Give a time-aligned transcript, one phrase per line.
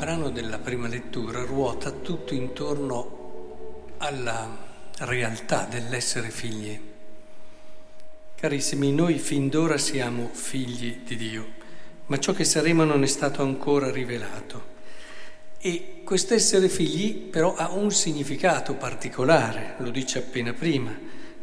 [0.00, 4.56] brano della prima lettura ruota tutto intorno alla
[5.00, 6.80] realtà dell'essere figli.
[8.34, 11.46] Carissimi, noi fin d'ora siamo figli di Dio,
[12.06, 14.68] ma ciò che saremo non è stato ancora rivelato.
[15.58, 20.98] E quest'essere figli però ha un significato particolare, lo dice appena prima.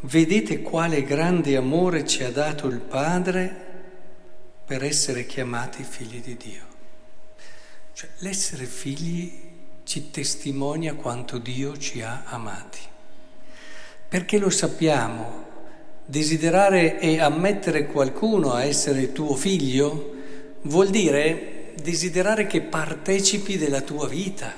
[0.00, 3.70] Vedete quale grande amore ci ha dato il Padre
[4.66, 6.71] per essere chiamati figli di Dio.
[7.94, 9.50] Cioè, l'essere figli
[9.84, 12.78] ci testimonia quanto Dio ci ha amati.
[14.08, 15.44] Perché lo sappiamo,
[16.04, 20.14] desiderare e ammettere qualcuno a essere tuo figlio
[20.62, 24.52] vuol dire desiderare che partecipi della tua vita,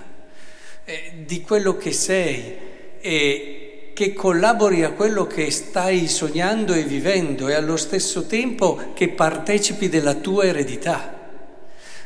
[0.85, 2.57] eh, di quello che sei
[3.01, 9.09] e che collabori a quello che stai sognando e vivendo e allo stesso tempo che
[9.11, 11.14] partecipi della tua eredità.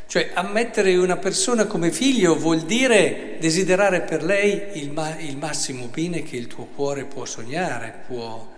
[0.09, 5.85] Cioè ammettere una persona come figlio vuol dire desiderare per lei il, ma- il massimo
[5.85, 8.51] bene che il tuo cuore può sognare, può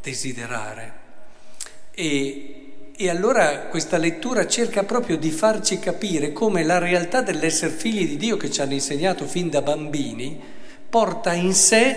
[0.00, 0.92] desiderare.
[1.90, 8.08] E, e allora questa lettura cerca proprio di farci capire come la realtà dell'essere figli
[8.08, 10.40] di Dio che ci hanno insegnato fin da bambini
[10.88, 11.96] porta in sé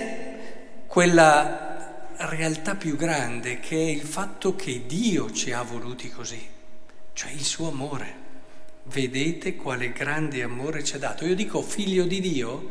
[0.86, 6.46] quella realtà più grande che è il fatto che Dio ci ha voluti così,
[7.14, 8.26] cioè il suo amore.
[8.92, 11.26] Vedete quale grande amore ci ha dato.
[11.26, 12.70] Io dico figlio di Dio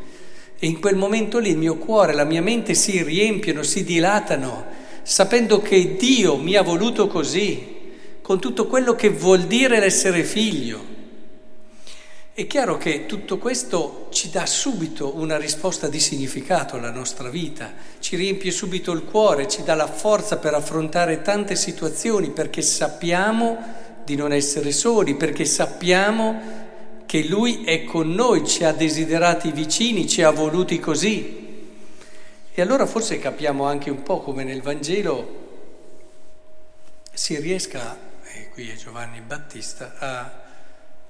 [0.57, 4.65] e in quel momento lì il mio cuore, la mia mente si riempiono, si dilatano,
[5.03, 7.75] sapendo che Dio mi ha voluto così,
[8.23, 10.95] con tutto quello che vuol dire l'essere figlio.
[12.33, 17.73] È chiaro che tutto questo ci dà subito una risposta di significato alla nostra vita,
[17.99, 23.85] ci riempie subito il cuore, ci dà la forza per affrontare tante situazioni perché sappiamo
[24.07, 30.07] di non essere soli, perché sappiamo che Lui è con noi, ci ha desiderati vicini,
[30.07, 31.75] ci ha voluti così.
[32.53, 35.45] E allora forse capiamo anche un po' come nel Vangelo
[37.11, 37.99] si riesca,
[38.33, 40.43] e qui è Giovanni Battista, a,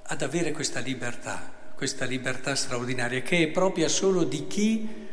[0.02, 5.06] ad avere questa libertà, questa libertà straordinaria, che è propria solo di chi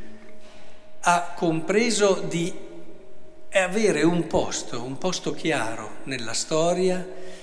[1.02, 2.52] ha compreso di
[3.52, 7.34] avere un posto, un posto chiaro nella storia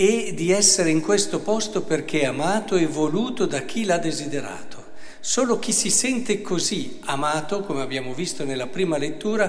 [0.00, 4.84] e di essere in questo posto perché è amato e voluto da chi l'ha desiderato.
[5.18, 9.48] Solo chi si sente così amato, come abbiamo visto nella prima lettura,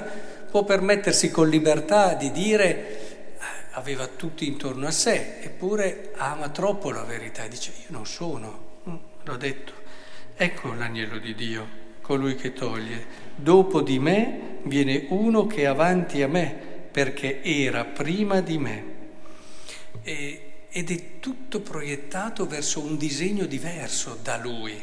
[0.49, 3.39] può permettersi con libertà di dire eh,
[3.73, 8.79] aveva tutti intorno a sé, eppure ama troppo la verità e dice io non sono,
[8.89, 8.95] mm,
[9.25, 9.73] l'ho detto.
[10.35, 11.67] Ecco l'agnello di Dio,
[12.01, 13.05] colui che toglie.
[13.35, 18.97] Dopo di me viene uno che è avanti a me, perché era prima di me
[20.09, 24.75] e, ed è tutto proiettato verso un disegno diverso da lui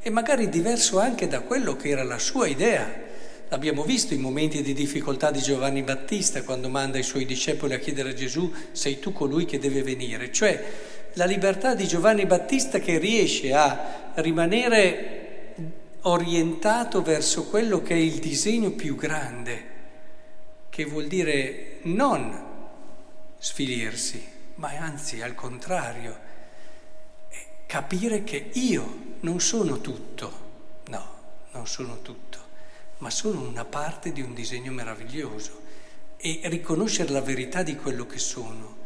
[0.00, 3.04] e magari diverso anche da quello che era la sua idea.
[3.48, 7.78] L'abbiamo visto in momenti di difficoltà di Giovanni Battista quando manda i suoi discepoli a
[7.78, 10.64] chiedere a Gesù sei tu colui che deve venire, cioè
[11.12, 15.54] la libertà di Giovanni Battista che riesce a rimanere
[16.02, 19.64] orientato verso quello che è il disegno più grande,
[20.70, 22.44] che vuol dire non
[23.38, 26.18] sfilirsi, ma anzi al contrario,
[27.66, 30.44] capire che io non sono tutto,
[30.88, 31.14] no,
[31.52, 32.38] non sono tutto,
[32.98, 35.60] ma sono una parte di un disegno meraviglioso
[36.16, 38.76] e riconoscere la verità di quello che sono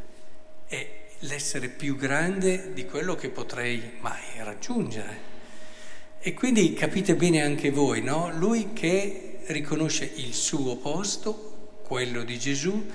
[0.66, 5.28] è l'essere più grande di quello che potrei mai raggiungere.
[6.18, 8.30] E quindi capite bene anche voi, no?
[8.32, 12.86] Lui che riconosce il suo posto, quello di Gesù,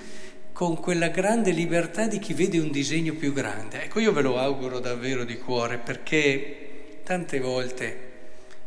[0.55, 3.83] con quella grande libertà di chi vede un disegno più grande.
[3.83, 8.11] Ecco, io ve lo auguro davvero di cuore perché tante volte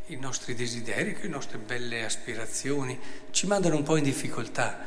[0.09, 2.99] i nostri desideri, le nostre belle aspirazioni
[3.31, 4.85] ci mandano un po' in difficoltà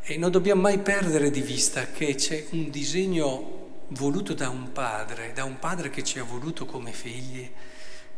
[0.00, 5.32] e non dobbiamo mai perdere di vista che c'è un disegno voluto da un padre,
[5.32, 7.50] da un padre che ci ha voluto come figli,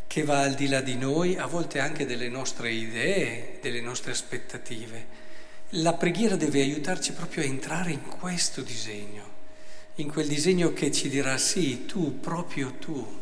[0.07, 4.11] che va al di là di noi, a volte anche delle nostre idee, delle nostre
[4.11, 5.29] aspettative.
[5.75, 9.23] La preghiera deve aiutarci proprio a entrare in questo disegno,
[9.97, 13.21] in quel disegno che ci dirà sì, tu, proprio tu,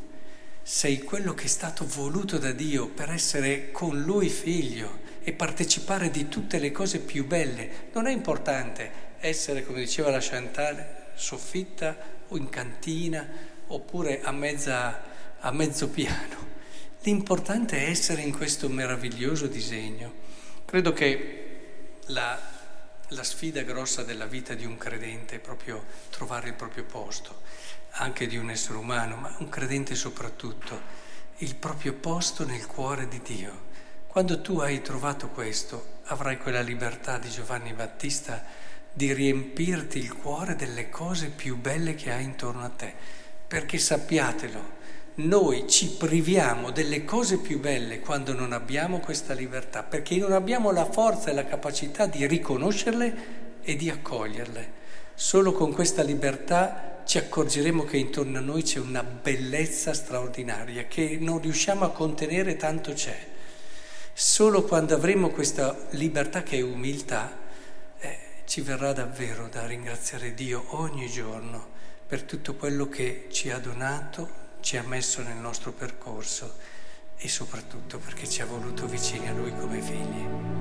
[0.62, 6.10] sei quello che è stato voluto da Dio per essere con Lui figlio e partecipare
[6.10, 7.90] di tutte le cose più belle.
[7.92, 10.86] Non è importante essere, come diceva la Chantal,
[11.16, 11.98] soffitta
[12.28, 13.28] o in cantina
[13.66, 15.02] oppure a, mezza,
[15.38, 16.46] a mezzo piano.
[17.02, 20.14] L'importante è essere in questo meraviglioso disegno.
[20.64, 21.42] Credo che
[22.08, 22.38] la,
[23.08, 27.42] la sfida grossa della vita di un credente è proprio trovare il proprio posto,
[27.92, 31.06] anche di un essere umano, ma un credente soprattutto,
[31.38, 33.66] il proprio posto nel cuore di Dio.
[34.06, 38.44] Quando tu hai trovato questo, avrai quella libertà di Giovanni Battista
[38.92, 42.92] di riempirti il cuore delle cose più belle che hai intorno a te.
[43.46, 44.76] Perché sappiatelo,
[45.18, 50.70] noi ci priviamo delle cose più belle quando non abbiamo questa libertà, perché non abbiamo
[50.70, 54.76] la forza e la capacità di riconoscerle e di accoglierle.
[55.14, 61.16] Solo con questa libertà ci accorgeremo che intorno a noi c'è una bellezza straordinaria che
[61.20, 63.18] non riusciamo a contenere tanto c'è.
[64.12, 67.36] Solo quando avremo questa libertà che è umiltà,
[67.98, 71.66] eh, ci verrà davvero da ringraziare Dio ogni giorno
[72.06, 76.56] per tutto quello che ci ha donato, ci ha messo nel nostro percorso
[77.16, 80.57] e soprattutto perché ci ha voluto vicini a Lui come figli.